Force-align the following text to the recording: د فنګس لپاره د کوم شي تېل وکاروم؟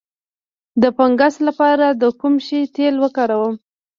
د 0.81 0.83
فنګس 0.97 1.35
لپاره 1.47 1.85
د 2.01 2.03
کوم 2.19 2.35
شي 2.47 2.59
تېل 2.75 2.95
وکاروم؟ 3.03 3.55